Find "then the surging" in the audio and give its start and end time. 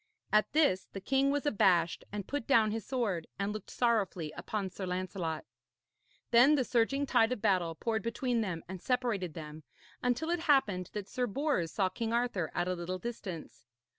6.31-7.05